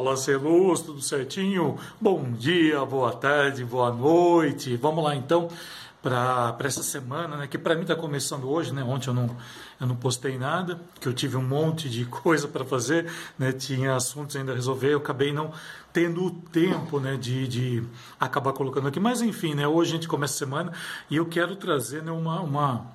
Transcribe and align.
Fala, 0.00 0.16
Celuz, 0.16 0.80
tudo 0.80 1.02
certinho? 1.02 1.78
Bom 2.00 2.32
dia, 2.32 2.82
boa 2.86 3.12
tarde, 3.12 3.62
boa 3.66 3.92
noite. 3.92 4.74
Vamos 4.78 5.04
lá 5.04 5.14
então 5.14 5.46
para 6.00 6.56
essa 6.60 6.82
semana, 6.82 7.36
né? 7.36 7.46
Que 7.46 7.58
para 7.58 7.74
mim 7.74 7.82
está 7.82 7.94
começando 7.94 8.48
hoje, 8.48 8.72
né? 8.72 8.82
Ontem 8.82 9.10
eu 9.10 9.14
não, 9.14 9.36
eu 9.78 9.86
não 9.86 9.94
postei 9.94 10.38
nada, 10.38 10.80
que 10.98 11.06
eu 11.06 11.12
tive 11.12 11.36
um 11.36 11.42
monte 11.42 11.90
de 11.90 12.06
coisa 12.08 12.48
para 12.48 12.64
fazer, 12.64 13.12
né? 13.38 13.52
Tinha 13.52 13.94
assuntos 13.94 14.36
ainda 14.36 14.52
a 14.52 14.54
resolver, 14.54 14.94
eu 14.94 14.96
acabei 14.96 15.34
não 15.34 15.52
tendo 15.92 16.24
o 16.24 16.30
tempo, 16.30 16.98
né? 16.98 17.18
De, 17.18 17.46
de 17.46 17.84
acabar 18.18 18.54
colocando 18.54 18.88
aqui. 18.88 18.98
Mas 18.98 19.20
enfim, 19.20 19.52
né? 19.52 19.68
Hoje 19.68 19.90
a 19.90 19.94
gente 19.96 20.08
começa 20.08 20.32
a 20.32 20.38
semana 20.38 20.72
e 21.10 21.16
eu 21.16 21.26
quero 21.26 21.56
trazer 21.56 22.02
né, 22.02 22.10
uma, 22.10 22.40
uma 22.40 22.86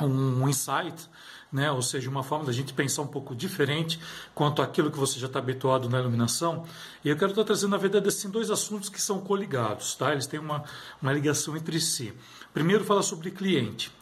um 0.00 0.48
insight 0.48 1.08
né? 1.52 1.70
ou 1.70 1.82
seja, 1.82 2.08
uma 2.08 2.22
forma 2.22 2.46
da 2.46 2.52
gente 2.52 2.72
pensar 2.72 3.02
um 3.02 3.06
pouco 3.06 3.34
diferente 3.34 4.00
quanto 4.34 4.62
àquilo 4.62 4.90
que 4.90 4.98
você 4.98 5.20
já 5.20 5.26
está 5.26 5.38
habituado 5.38 5.88
na 5.88 6.00
iluminação. 6.00 6.64
E 7.04 7.08
eu 7.08 7.16
quero 7.16 7.32
estar 7.32 7.44
trazendo, 7.44 7.70
na 7.70 7.76
verdade, 7.76 8.08
assim, 8.08 8.30
dois 8.30 8.50
assuntos 8.50 8.88
que 8.88 9.00
são 9.00 9.20
coligados, 9.20 9.94
tá? 9.94 10.12
eles 10.12 10.26
têm 10.26 10.40
uma, 10.40 10.64
uma 11.00 11.12
ligação 11.12 11.56
entre 11.56 11.78
si. 11.80 12.12
Primeiro, 12.54 12.84
fala 12.84 13.02
sobre 13.02 13.30
cliente. 13.30 13.92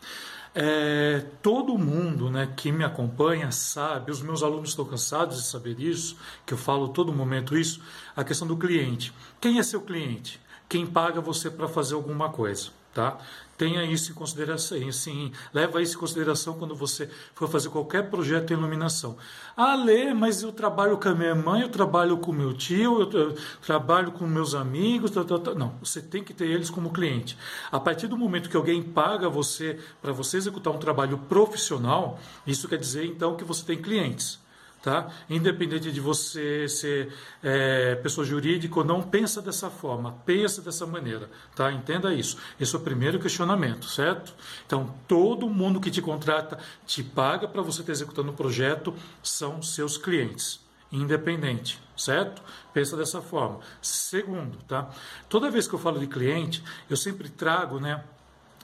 É, 0.53 1.25
todo 1.43 1.79
mundo 1.79 2.29
né, 2.29 2.53
que 2.57 2.73
me 2.73 2.83
acompanha 2.83 3.53
sabe, 3.53 4.11
os 4.11 4.21
meus 4.21 4.43
alunos 4.43 4.71
estão 4.71 4.85
cansados 4.85 5.37
de 5.37 5.47
saber 5.47 5.79
isso, 5.79 6.17
que 6.45 6.55
eu 6.55 6.59
falo 6.59 6.89
todo 6.89 7.13
momento 7.13 7.57
isso, 7.57 7.81
a 8.17 8.25
questão 8.25 8.49
do 8.49 8.57
cliente. 8.57 9.13
Quem 9.41 9.59
é 9.59 9.63
seu 9.63 9.81
cliente? 9.81 10.41
Quem 10.69 10.87
paga 10.87 11.21
você 11.21 11.51
para 11.51 11.69
fazer 11.69 11.95
alguma 11.95 12.31
coisa. 12.31 12.80
Tá? 12.93 13.19
Tenha 13.57 13.85
isso 13.85 14.11
em 14.11 14.15
consideração, 14.15 14.77
assim, 14.89 15.31
leva 15.55 15.81
isso 15.81 15.95
em 15.95 16.01
consideração 16.01 16.55
quando 16.59 16.75
você 16.75 17.09
for 17.35 17.49
fazer 17.49 17.69
qualquer 17.69 18.11
projeto 18.11 18.51
em 18.51 18.55
iluminação. 18.55 19.17
Ah, 19.57 19.77
Lê, 19.77 20.13
mas 20.13 20.43
eu 20.43 20.51
trabalho 20.51 20.97
com 20.97 21.09
a 21.09 21.15
minha 21.15 21.35
mãe, 21.35 21.61
eu 21.63 21.69
trabalho 21.69 22.17
com 22.17 22.33
meu 22.33 22.53
tio, 22.53 23.03
eu, 23.03 23.37
trabalho 23.61 24.11
com 24.13 24.27
meus 24.27 24.55
amigos. 24.55 25.11
Tá, 25.11 25.23
tá, 25.23 25.39
tá. 25.39 25.55
Não, 25.55 25.75
você 25.81 26.01
tem 26.01 26.25
que 26.25 26.35
ter 26.35 26.49
eles 26.49 26.69
como 26.69 26.91
cliente. 26.91 27.37
A 27.71 27.79
partir 27.79 28.09
do 28.09 28.17
momento 28.17 28.51
que 28.51 28.57
alguém 28.57 28.83
paga 28.83 29.29
você 29.29 29.79
para 30.03 30.11
você 30.11 30.39
executar 30.39 30.73
um 30.73 30.79
trabalho 30.79 31.19
profissional, 31.19 32.19
isso 32.47 32.67
quer 32.67 32.79
dizer 32.79 33.05
então 33.05 33.37
que 33.37 33.45
você 33.45 33.65
tem 33.65 33.81
clientes 33.81 34.41
tá? 34.83 35.11
Independente 35.29 35.93
de 35.93 36.01
você 36.01 36.69
ser 36.69 37.13
é, 37.43 37.95
pessoa 37.97 38.27
jurídica 38.27 38.79
ou 38.79 38.85
não, 38.85 39.03
pensa 39.03 39.43
dessa 39.43 39.69
forma, 39.71 40.13
pensa 40.25 40.63
dessa 40.63 40.87
maneira, 40.87 41.31
tá? 41.55 41.71
Entenda 41.71 42.13
isso. 42.15 42.37
Esse 42.59 42.75
é 42.75 42.79
o 42.79 42.83
primeiro 42.83 43.19
questionamento, 43.19 43.87
certo? 43.87 44.35
Então, 44.67 44.95
todo 45.07 45.49
mundo 45.49 45.81
que 45.81 45.91
te 45.91 46.01
contrata, 46.01 46.59
te 46.87 47.03
paga 47.03 47.47
para 47.47 47.63
você 47.63 47.81
estar 47.81 47.93
executando 47.93 48.31
o 48.31 48.35
projeto, 48.35 48.95
são 49.23 49.63
seus 49.63 49.99
clientes, 49.99 50.61
independente, 50.91 51.81
certo? 51.97 52.43
Pensa 52.73 52.97
dessa 52.97 53.21
forma. 53.21 53.61
Segundo, 53.83 54.59
tá? 54.67 54.91
Toda 55.29 55.51
vez 55.51 55.69
que 55.69 55.75
eu 55.75 55.79
falo 55.79 55.99
de 55.99 56.07
cliente, 56.07 56.63
eu 56.89 56.97
sempre 56.97 57.29
trago, 57.29 57.79
né? 57.79 58.03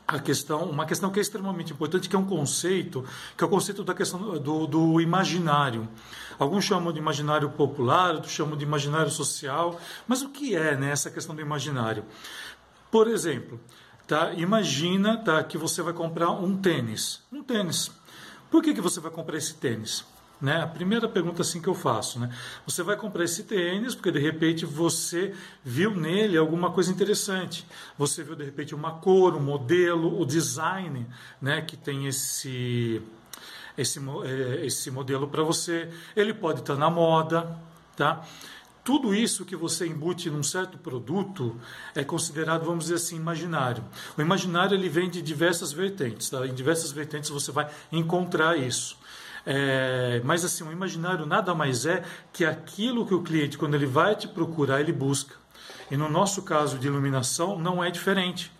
A 0.07 0.19
questão, 0.21 0.65
uma 0.65 0.87
questão 0.87 1.11
que 1.11 1.19
é 1.19 1.23
extremamente 1.23 1.73
importante, 1.73 2.09
que 2.09 2.15
é 2.15 2.19
um 2.19 2.27
conceito, 2.27 3.05
que 3.37 3.43
é 3.43 3.47
o 3.47 3.51
conceito 3.51 3.83
da 3.83 3.95
questão 3.95 4.39
do, 4.39 4.67
do 4.67 5.01
imaginário. 5.01 5.89
Alguns 6.39 6.65
chamam 6.65 6.93
de 6.93 6.99
imaginário 6.99 7.51
popular, 7.51 8.15
outros 8.15 8.33
chamam 8.33 8.57
de 8.57 8.65
imaginário 8.65 9.11
social, 9.11 9.81
mas 10.07 10.23
o 10.23 10.29
que 10.29 10.55
é 10.55 10.77
né, 10.77 10.91
essa 10.91 11.11
questão 11.11 11.35
do 11.35 11.41
imaginário? 11.41 12.05
Por 12.91 13.09
exemplo, 13.09 13.61
tá, 14.07 14.33
imagina 14.35 15.17
tá, 15.17 15.43
que 15.43 15.59
você 15.59 15.83
vai 15.83 15.93
comprar 15.93 16.31
um 16.31 16.57
tênis. 16.57 17.23
Um 17.33 17.43
tênis. 17.43 17.91
Por 18.51 18.63
que, 18.63 18.73
que 18.75 18.81
você 18.81 19.01
vai 19.01 19.11
comprar 19.11 19.37
esse 19.37 19.55
tênis? 19.55 20.05
Né? 20.41 20.63
A 20.63 20.67
primeira 20.67 21.09
pergunta 21.09 21.41
assim 21.41 21.63
que 21.63 21.69
eu 21.69 21.75
faço, 21.75 22.21
né? 22.21 22.31
Você 22.67 22.83
vai 22.83 22.95
comprar 22.95 23.25
esse 23.25 23.45
tênis 23.45 23.95
porque 23.95 24.13
de 24.13 24.19
repente 24.19 24.67
você 24.67 25.35
viu 25.65 25.93
nele 25.93 26.37
alguma 26.37 26.71
coisa 26.71 26.93
interessante. 26.93 27.67
Você 27.97 28.23
viu 28.23 28.37
de 28.37 28.45
repente 28.45 28.75
uma 28.75 28.93
cor, 28.93 29.35
um 29.35 29.41
modelo, 29.41 30.21
o 30.21 30.27
design, 30.27 31.07
né? 31.41 31.63
Que 31.63 31.75
tem 31.75 32.07
esse 32.07 33.03
esse, 33.79 33.99
é, 33.99 34.67
esse 34.67 34.91
modelo 34.91 35.29
para 35.29 35.43
você. 35.43 35.91
Ele 36.15 36.35
pode 36.35 36.61
estar 36.61 36.77
na 36.77 36.91
moda, 36.91 37.59
tá? 37.97 38.23
Tudo 38.87 39.13
isso 39.13 39.45
que 39.45 39.57
você 39.57 39.87
embute 39.87 40.31
num 40.31 40.45
certo 40.45 40.79
produto 40.79 41.57
é 41.95 42.05
considerado, 42.05 42.65
vamos 42.65 42.85
dizer 42.85 42.97
assim, 42.97 43.17
imaginário. 43.17 43.83
O 44.17 44.21
imaginário 44.23 44.77
ele 44.77 44.89
vem 44.89 45.11
de 45.11 45.21
diversas 45.21 45.73
vertentes, 45.73 46.31
tá? 46.31 46.47
Em 46.47 46.55
diversas 46.55 46.93
vertentes 46.93 47.31
você 47.31 47.51
vai 47.51 47.69
encontrar 47.91 48.57
isso. 48.57 48.97
É, 49.49 50.21
mas 50.25 50.45
assim, 50.45 50.65
o 50.65 50.73
imaginário 50.73 51.25
nada 51.25 51.55
mais 51.55 51.87
é 51.87 52.03
que 52.33 52.45
aquilo 52.45 53.07
que 53.07 53.15
o 53.15 53.23
cliente, 53.23 53.57
quando 53.57 53.75
ele 53.75 53.87
vai 53.87 54.17
te 54.17 54.27
procurar, 54.27 54.81
ele 54.81 54.93
busca. 54.93 55.37
E 55.89 55.97
no 55.97 56.09
nosso 56.09 56.43
caso 56.43 56.77
de 56.79 56.89
iluminação, 56.89 57.57
não 57.57 57.83
é 57.83 57.89
diferente. 57.89 58.51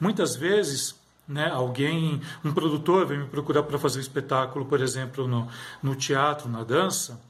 Muitas 0.00 0.34
vezes, 0.34 0.96
né, 1.28 1.48
alguém, 1.48 2.20
um 2.44 2.52
produtor 2.52 3.06
vem 3.06 3.20
me 3.20 3.26
procurar 3.26 3.62
para 3.62 3.78
fazer 3.78 4.00
um 4.00 4.02
espetáculo, 4.02 4.66
por 4.66 4.80
exemplo, 4.80 5.28
no, 5.28 5.46
no 5.80 5.94
teatro, 5.94 6.48
na 6.48 6.64
dança, 6.64 7.20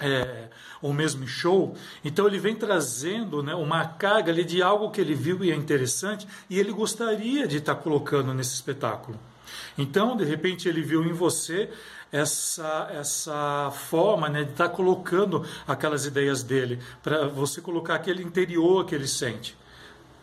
é, 0.00 0.48
ou 0.80 0.94
mesmo 0.94 1.24
em 1.24 1.26
show, 1.26 1.74
então 2.04 2.26
ele 2.26 2.38
vem 2.38 2.54
trazendo 2.54 3.42
né, 3.42 3.54
uma 3.54 3.84
carga 3.84 4.30
ali 4.30 4.44
de 4.44 4.62
algo 4.62 4.90
que 4.90 5.00
ele 5.00 5.14
viu 5.14 5.44
e 5.44 5.50
é 5.50 5.54
interessante 5.54 6.26
e 6.48 6.58
ele 6.58 6.72
gostaria 6.72 7.48
de 7.48 7.56
estar 7.56 7.74
colocando 7.74 8.32
nesse 8.32 8.54
espetáculo. 8.54 9.18
Então, 9.76 10.16
de 10.16 10.24
repente, 10.24 10.68
ele 10.68 10.82
viu 10.82 11.04
em 11.04 11.12
você 11.12 11.70
essa, 12.12 12.88
essa 12.92 13.70
forma 13.70 14.28
né, 14.28 14.44
de 14.44 14.50
estar 14.50 14.68
tá 14.68 14.74
colocando 14.74 15.44
aquelas 15.66 16.06
ideias 16.06 16.42
dele, 16.42 16.78
para 17.02 17.28
você 17.28 17.60
colocar 17.60 17.94
aquele 17.94 18.22
interior 18.22 18.84
que 18.84 18.94
ele 18.94 19.06
sente. 19.06 19.56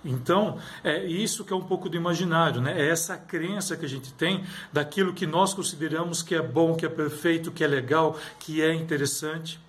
Então, 0.04 0.60
é 0.84 1.04
isso 1.04 1.44
que 1.44 1.52
é 1.52 1.56
um 1.56 1.64
pouco 1.64 1.90
do 1.90 1.98
imaginário, 1.98 2.62
né? 2.62 2.80
É 2.80 2.90
essa 2.90 3.18
crença 3.18 3.76
que 3.76 3.86
a 3.86 3.90
gente 3.90 4.14
tem 4.14 4.46
daquilo 4.72 5.14
que 5.14 5.26
nós 5.26 5.52
consideramos 5.52 6.22
que 6.22 6.36
é 6.36 6.42
bom, 6.42 6.76
que 6.76 6.86
é 6.86 6.90
perfeito, 6.90 7.52
que 7.52 7.64
é 7.64 7.68
legal, 7.68 8.16
que 8.40 8.62
é 8.62 8.72
interessante. 8.72 9.60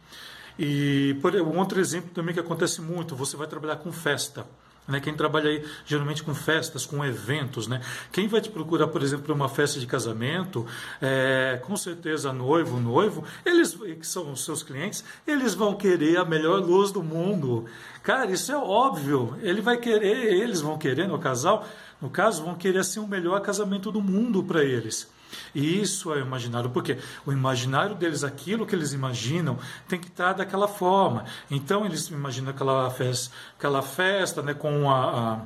E 0.59 1.17
um 1.43 1.59
outro 1.59 1.81
exemplo 1.81 2.11
também 2.11 2.35
que 2.35 2.41
acontece 2.41 2.83
muito, 2.83 3.17
você 3.17 3.35
vai 3.35 3.47
trabalhar 3.47 3.77
com 3.77 3.91
festa. 3.91 4.47
Né? 4.87 5.01
Quem 5.01 5.15
trabalha 5.15 5.51
aí 5.51 5.65
geralmente 5.85 6.23
com 6.23 6.35
festas, 6.35 6.87
com 6.87 7.05
eventos, 7.05 7.67
né? 7.67 7.81
Quem 8.13 8.29
vai 8.29 8.41
te 8.41 8.49
procurar, 8.49 8.87
por 8.87 9.03
exemplo, 9.03 9.25
para 9.25 9.35
uma 9.35 9.49
festa 9.49 9.81
de 9.81 9.87
casamento, 9.87 10.67
é, 11.01 11.61
com 11.65 11.77
certeza 11.77 12.33
noivo, 12.33 12.79
noivo, 12.79 13.25
eles 13.45 13.75
que 13.75 14.07
são 14.07 14.33
os 14.33 14.45
seus 14.45 14.63
clientes, 14.63 15.03
eles 15.27 15.55
vão 15.55 15.75
querer 15.75 16.19
a 16.19 16.25
melhor 16.25 16.61
luz 16.61 16.93
do 16.93 17.03
mundo. 17.03 17.67
Cara, 18.03 18.31
isso 18.31 18.53
é 18.53 18.57
óbvio. 18.57 19.37
Ele 19.43 19.61
vai 19.61 19.77
querer, 19.77 20.33
eles 20.35 20.61
vão 20.61 20.79
querer 20.79 21.09
no 21.09 21.19
casal, 21.19 21.67
no 22.01 22.11
caso, 22.11 22.45
vão 22.45 22.55
querer 22.55 22.81
assim 22.81 23.01
o 23.01 23.07
melhor 23.07 23.41
casamento 23.41 23.91
do 23.91 24.01
mundo 24.01 24.43
para 24.43 24.63
eles. 24.63 25.11
E 25.55 25.81
isso 25.81 26.13
é 26.15 26.21
imaginário, 26.21 26.71
porque 26.71 26.99
o 27.25 27.33
imaginário 27.33 27.95
deles, 27.95 28.25
aquilo 28.25 28.67
que 28.67 28.75
eles 28.75 28.93
imaginam, 28.93 29.59
tem 29.89 29.99
que 29.99 30.09
estar 30.09 30.33
daquela 30.33 30.69
forma. 30.69 31.25
Então 31.51 31.85
eles 31.85 32.09
imaginam 32.09 32.51
aquela 32.51 32.91
festa, 32.91 33.35
aquela 33.59 33.83
festa 33.83 34.43
né, 34.43 34.55
com 34.55 34.91
a, 34.91 35.35
a 35.35 35.41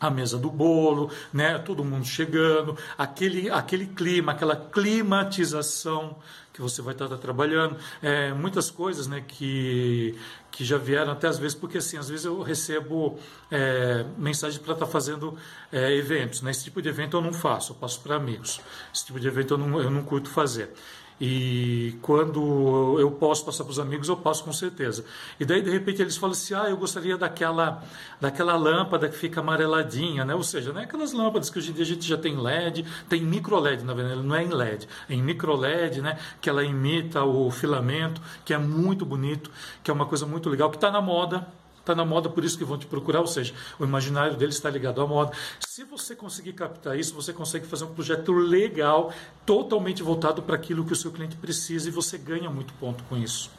a 0.00 0.10
mesa 0.10 0.38
do 0.38 0.50
bolo, 0.50 1.10
né, 1.32 1.58
todo 1.58 1.84
mundo 1.84 2.04
chegando, 2.04 2.76
aquele, 2.98 3.50
aquele 3.50 3.86
clima, 3.86 4.32
aquela 4.32 4.56
climatização 4.56 6.16
que 6.52 6.62
você 6.62 6.80
vai 6.80 6.94
estar 6.94 7.08
trabalhando, 7.18 7.76
é, 8.00 8.32
muitas 8.32 8.70
coisas 8.70 9.06
né, 9.06 9.22
que, 9.26 10.18
que 10.50 10.64
já 10.64 10.78
vieram 10.78 11.12
até 11.12 11.28
às 11.28 11.38
vezes, 11.38 11.54
porque 11.54 11.78
assim, 11.78 11.98
às 11.98 12.08
vezes 12.08 12.24
eu 12.24 12.40
recebo 12.40 13.18
é, 13.50 14.06
mensagem 14.16 14.58
para 14.60 14.72
estar 14.72 14.86
fazendo 14.86 15.36
é, 15.70 15.94
eventos. 15.94 16.40
Né? 16.40 16.50
Esse 16.50 16.64
tipo 16.64 16.80
de 16.80 16.88
evento 16.88 17.18
eu 17.18 17.20
não 17.20 17.32
faço, 17.32 17.72
eu 17.72 17.76
passo 17.76 18.00
para 18.00 18.16
amigos. 18.16 18.58
Esse 18.94 19.04
tipo 19.04 19.20
de 19.20 19.28
evento 19.28 19.52
eu 19.52 19.58
não, 19.58 19.80
eu 19.82 19.90
não 19.90 20.02
curto 20.02 20.30
fazer. 20.30 20.72
E 21.18 21.94
quando 22.02 22.96
eu 23.00 23.10
posso 23.10 23.44
passar 23.44 23.64
para 23.64 23.70
os 23.70 23.78
amigos, 23.78 24.08
eu 24.08 24.16
passo 24.16 24.44
com 24.44 24.52
certeza. 24.52 25.02
E 25.40 25.46
daí, 25.46 25.62
de 25.62 25.70
repente, 25.70 26.02
eles 26.02 26.16
falam 26.16 26.32
assim: 26.32 26.52
ah, 26.52 26.68
eu 26.68 26.76
gostaria 26.76 27.16
daquela, 27.16 27.82
daquela 28.20 28.54
lâmpada 28.56 29.08
que 29.08 29.16
fica 29.16 29.40
amareladinha, 29.40 30.26
né? 30.26 30.34
Ou 30.34 30.42
seja, 30.42 30.74
não 30.74 30.80
é 30.80 30.84
aquelas 30.84 31.14
lâmpadas 31.14 31.48
que 31.48 31.58
hoje 31.58 31.70
em 31.70 31.74
dia 31.74 31.84
a 31.84 31.86
gente 31.86 32.06
já 32.06 32.18
tem 32.18 32.36
LED, 32.36 32.84
tem 33.08 33.22
micro 33.22 33.58
LED, 33.58 33.82
na 33.82 33.94
verdade, 33.94 34.22
não 34.22 34.34
é 34.34 34.44
em 34.44 34.52
LED, 34.52 34.86
é 35.08 35.14
em 35.14 35.22
micro 35.22 35.56
LED, 35.56 36.02
né? 36.02 36.18
Que 36.38 36.50
ela 36.50 36.62
imita 36.62 37.24
o 37.24 37.50
filamento, 37.50 38.20
que 38.44 38.52
é 38.52 38.58
muito 38.58 39.06
bonito, 39.06 39.50
que 39.82 39.90
é 39.90 39.94
uma 39.94 40.04
coisa 40.04 40.26
muito 40.26 40.50
legal, 40.50 40.68
que 40.68 40.76
está 40.76 40.90
na 40.90 41.00
moda, 41.00 41.46
está 41.86 41.94
na 41.94 42.04
moda, 42.04 42.28
por 42.28 42.44
isso 42.44 42.58
que 42.58 42.64
vão 42.64 42.76
te 42.76 42.86
procurar, 42.86 43.20
ou 43.20 43.26
seja, 43.28 43.54
o 43.78 43.84
imaginário 43.84 44.36
deles 44.36 44.56
está 44.56 44.68
ligado 44.68 45.00
à 45.00 45.06
moda. 45.06 45.30
Se 45.60 45.84
você 45.84 46.16
conseguir 46.16 46.52
captar 46.52 46.98
isso, 46.98 47.14
você 47.14 47.32
consegue 47.32 47.66
fazer 47.66 47.84
um 47.84 47.94
projeto 47.94 48.32
legal, 48.32 49.12
totalmente 49.46 50.02
voltado 50.02 50.42
para 50.42 50.56
aquilo 50.56 50.84
que 50.84 50.92
o 50.92 50.96
seu 50.96 51.12
cliente 51.12 51.36
precisa 51.36 51.88
e 51.88 51.92
você 51.92 52.18
ganha 52.18 52.50
muito 52.50 52.74
ponto 52.74 53.04
com 53.04 53.16
isso. 53.16 53.50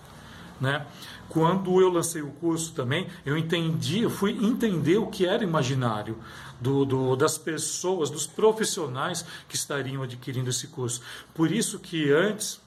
Né? 0.60 0.86
Quando 1.30 1.80
eu 1.80 1.90
lancei 1.90 2.22
o 2.22 2.32
curso 2.32 2.74
também, 2.74 3.08
eu 3.26 3.38
entendi, 3.38 4.02
eu 4.02 4.10
fui 4.10 4.32
entender 4.32 4.98
o 4.98 5.08
que 5.08 5.26
era 5.26 5.44
imaginário 5.44 6.18
do, 6.60 6.84
do, 6.84 7.16
das 7.16 7.38
pessoas, 7.38 8.10
dos 8.10 8.26
profissionais 8.26 9.24
que 9.48 9.56
estariam 9.56 10.04
adquirindo 10.04 10.50
esse 10.50 10.68
curso. 10.68 11.02
Por 11.34 11.52
isso 11.52 11.80
que 11.80 12.12
antes 12.12 12.60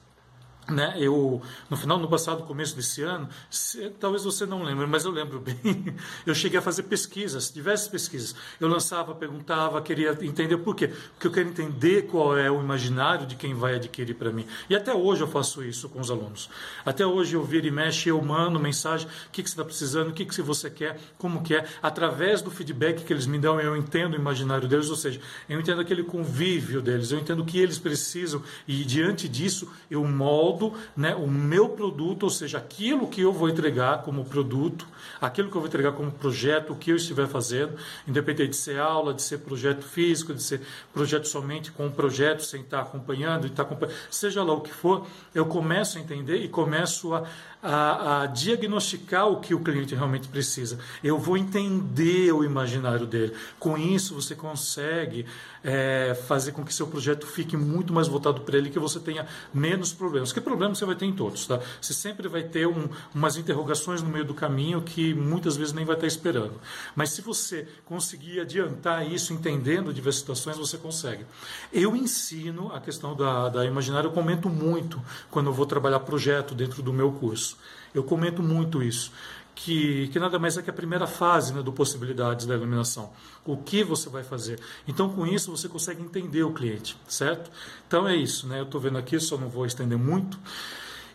né, 0.71 0.95
eu 0.97 1.41
no 1.69 1.77
final 1.77 1.97
do 1.97 2.07
passado, 2.07 2.43
começo 2.43 2.75
desse 2.75 3.01
ano, 3.01 3.29
se, 3.49 3.89
talvez 3.99 4.23
você 4.23 4.45
não 4.45 4.63
lembre, 4.63 4.85
mas 4.87 5.05
eu 5.05 5.11
lembro 5.11 5.39
bem. 5.41 5.95
Eu 6.25 6.33
cheguei 6.33 6.59
a 6.59 6.61
fazer 6.61 6.83
pesquisas, 6.83 7.51
diversas 7.51 7.87
pesquisas. 7.87 8.35
Eu 8.59 8.67
lançava, 8.67 9.13
perguntava, 9.15 9.81
queria 9.81 10.17
entender 10.21 10.57
por 10.57 10.75
quê? 10.75 10.87
Porque 10.87 11.27
eu 11.27 11.31
quero 11.31 11.49
entender 11.49 12.03
qual 12.03 12.37
é 12.37 12.49
o 12.49 12.59
imaginário 12.59 13.25
de 13.25 13.35
quem 13.35 13.53
vai 13.53 13.75
adquirir 13.75 14.15
para 14.15 14.31
mim. 14.31 14.45
E 14.69 14.75
até 14.75 14.93
hoje 14.93 15.21
eu 15.21 15.27
faço 15.27 15.63
isso 15.63 15.89
com 15.89 15.99
os 15.99 16.09
alunos. 16.09 16.49
Até 16.85 17.05
hoje 17.05 17.35
eu 17.35 17.43
viro 17.43 17.67
e 17.67 17.71
mexe, 17.71 18.09
eu 18.09 18.21
mando 18.21 18.59
mensagem, 18.59 19.07
o 19.07 19.31
que, 19.31 19.43
que 19.43 19.49
você 19.49 19.53
está 19.53 19.63
precisando, 19.63 20.09
o 20.09 20.13
que, 20.13 20.25
que 20.25 20.41
você 20.41 20.69
quer, 20.69 20.99
como 21.17 21.43
quer. 21.43 21.67
Através 21.81 22.41
do 22.41 22.49
feedback 22.49 23.03
que 23.03 23.13
eles 23.13 23.25
me 23.25 23.37
dão, 23.37 23.59
eu 23.59 23.75
entendo 23.75 24.13
o 24.13 24.15
imaginário 24.15 24.67
deles, 24.67 24.89
ou 24.89 24.95
seja, 24.95 25.19
eu 25.49 25.59
entendo 25.59 25.81
aquele 25.81 26.03
convívio 26.03 26.81
deles, 26.81 27.11
eu 27.11 27.19
entendo 27.19 27.41
o 27.41 27.45
que 27.45 27.59
eles 27.59 27.77
precisam 27.77 28.41
e 28.67 28.83
diante 28.83 29.27
disso 29.27 29.71
eu 29.89 30.03
moldo 30.05 30.60
né, 30.95 31.15
o 31.15 31.27
meu 31.27 31.69
produto, 31.69 32.23
ou 32.23 32.29
seja, 32.29 32.57
aquilo 32.57 33.07
que 33.07 33.21
eu 33.21 33.31
vou 33.31 33.49
entregar 33.49 34.01
como 34.03 34.25
produto, 34.25 34.87
aquilo 35.19 35.49
que 35.49 35.55
eu 35.55 35.61
vou 35.61 35.67
entregar 35.67 35.93
como 35.93 36.11
projeto, 36.11 36.73
o 36.73 36.75
que 36.75 36.91
eu 36.91 36.95
estiver 36.95 37.27
fazendo, 37.27 37.73
independente 38.07 38.51
de 38.51 38.55
ser 38.57 38.79
aula, 38.79 39.13
de 39.13 39.21
ser 39.21 39.39
projeto 39.39 39.83
físico, 39.83 40.33
de 40.33 40.43
ser 40.43 40.61
projeto 40.93 41.27
somente 41.27 41.71
com 41.71 41.85
um 41.85 41.91
projeto, 41.91 42.43
sem 42.43 42.61
estar 42.61 42.81
acompanhando, 42.81 43.47
estar 43.47 43.63
acompanhando, 43.63 43.95
seja 44.09 44.43
lá 44.43 44.53
o 44.53 44.61
que 44.61 44.73
for, 44.73 45.07
eu 45.33 45.45
começo 45.45 45.97
a 45.97 46.01
entender 46.01 46.37
e 46.37 46.49
começo 46.49 47.13
a, 47.13 47.23
a, 47.61 48.23
a, 48.23 48.25
diagnosticar 48.25 49.27
o 49.27 49.39
que 49.39 49.53
o 49.53 49.59
cliente 49.59 49.93
realmente 49.93 50.27
precisa. 50.27 50.79
Eu 51.03 51.17
vou 51.17 51.37
entender 51.37 52.31
o 52.31 52.43
imaginário 52.43 53.05
dele. 53.05 53.33
Com 53.59 53.77
isso, 53.77 54.15
você 54.15 54.35
consegue 54.35 55.25
é, 55.63 56.17
fazer 56.27 56.51
com 56.51 56.63
que 56.63 56.73
seu 56.73 56.87
projeto 56.87 57.27
fique 57.27 57.55
muito 57.55 57.93
mais 57.93 58.07
voltado 58.07 58.41
para 58.41 58.57
ele, 58.57 58.69
que 58.69 58.79
você 58.79 58.99
tenha 58.99 59.27
menos 59.53 59.93
problemas. 59.93 60.33
Que 60.41 60.45
problemas 60.45 60.79
você 60.79 60.85
vai 60.85 60.95
ter 60.95 61.05
em 61.05 61.13
todos, 61.13 61.45
tá? 61.45 61.59
Você 61.79 61.93
sempre 61.93 62.27
vai 62.27 62.41
ter 62.41 62.67
um, 62.67 62.89
umas 63.13 63.37
interrogações 63.37 64.01
no 64.01 64.09
meio 64.09 64.25
do 64.25 64.33
caminho 64.33 64.81
que 64.81 65.13
muitas 65.13 65.55
vezes 65.55 65.71
nem 65.71 65.85
vai 65.85 65.95
estar 65.95 66.07
esperando. 66.07 66.59
Mas 66.95 67.11
se 67.11 67.21
você 67.21 67.67
conseguir 67.85 68.39
adiantar 68.39 69.07
isso, 69.09 69.33
entendendo 69.33 69.93
diversas 69.93 70.21
situações, 70.21 70.57
você 70.57 70.79
consegue. 70.79 71.27
Eu 71.71 71.95
ensino 71.95 72.73
a 72.73 72.81
questão 72.81 73.15
da, 73.15 73.49
da 73.49 73.65
imaginária, 73.65 74.07
eu 74.07 74.11
comento 74.11 74.49
muito 74.49 74.99
quando 75.29 75.47
eu 75.47 75.53
vou 75.53 75.67
trabalhar 75.67 75.99
projeto 75.99 76.55
dentro 76.55 76.81
do 76.81 76.91
meu 76.91 77.11
curso. 77.11 77.55
Eu 77.93 78.03
comento 78.03 78.41
muito 78.41 78.81
isso. 78.81 79.11
Que, 79.53 80.07
que 80.07 80.19
nada 80.19 80.39
mais 80.39 80.57
é 80.57 80.61
que 80.61 80.69
a 80.69 80.73
primeira 80.73 81.05
fase 81.05 81.53
né, 81.53 81.61
do 81.61 81.71
possibilidades 81.71 82.45
da 82.45 82.55
iluminação. 82.55 83.11
O 83.45 83.57
que 83.57 83.83
você 83.83 84.09
vai 84.09 84.23
fazer. 84.23 84.59
Então, 84.87 85.09
com 85.09 85.27
isso, 85.27 85.51
você 85.51 85.67
consegue 85.67 86.01
entender 86.01 86.43
o 86.43 86.53
cliente, 86.53 86.97
certo? 87.07 87.51
Então, 87.87 88.07
é 88.07 88.15
isso. 88.15 88.47
Né? 88.47 88.59
Eu 88.59 88.63
estou 88.63 88.79
vendo 88.79 88.97
aqui, 88.97 89.19
só 89.19 89.37
não 89.37 89.49
vou 89.49 89.65
estender 89.65 89.97
muito. 89.97 90.39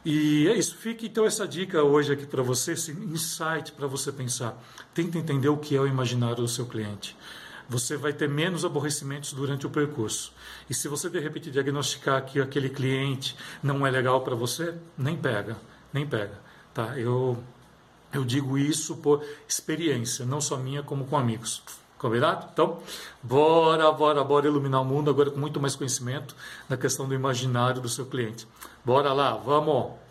E 0.05 0.47
é 0.49 0.57
isso. 0.57 0.77
Fique 0.77 1.07
então 1.07 1.25
essa 1.25 1.49
dica 1.49 1.83
hoje 1.83 2.13
aqui 2.13 2.27
para 2.27 2.43
você, 2.43 2.73
esse 2.73 2.93
insight 2.93 3.73
para 3.73 3.87
você 3.87 4.13
pensar. 4.13 4.57
Tente 4.95 5.19
entender 5.19 5.49
o 5.49 5.57
que 5.57 5.75
é 5.75 5.81
o 5.81 5.87
imaginário 5.87 6.37
do 6.37 6.49
seu 6.49 6.67
cliente 6.67 7.17
você 7.69 7.97
vai 7.97 8.13
ter 8.13 8.29
menos 8.29 8.65
aborrecimentos 8.65 9.33
durante 9.33 9.67
o 9.67 9.71
percurso. 9.71 10.33
E 10.71 10.75
se 10.75 10.87
você 10.87 11.11
de 11.11 11.19
repente 11.19 11.51
diagnosticar 11.51 12.25
que 12.25 12.41
aquele 12.41 12.69
cliente 12.71 13.37
não 13.61 13.85
é 13.85 13.91
legal 13.91 14.21
para 14.21 14.37
você, 14.37 14.73
nem 14.97 15.17
pega 15.17 15.57
nem 15.97 16.07
pega. 16.07 16.39
Tá? 16.75 16.99
Eu, 16.99 17.43
eu 18.17 18.25
digo 18.25 18.57
isso 18.59 18.97
por 18.97 19.25
experiência, 19.49 20.25
não 20.25 20.41
só 20.41 20.57
minha, 20.57 20.83
como 20.83 21.07
com 21.07 21.17
amigos. 21.17 21.63
Combinado? 21.99 22.47
Então, 22.53 22.79
bora, 23.23 23.91
bora, 23.91 24.23
bora 24.23 24.47
iluminar 24.47 24.83
o 24.83 24.85
mundo 24.85 25.11
agora 25.11 25.31
com 25.31 25.39
muito 25.39 25.59
mais 25.61 25.75
conhecimento 25.75 26.37
na 26.69 26.77
questão 26.77 27.09
do 27.09 27.15
imaginário 27.15 27.81
do 27.81 27.89
seu 27.89 28.05
cliente. 28.05 28.47
Bora 28.85 29.13
lá, 29.13 29.35
vamos! 29.35 30.06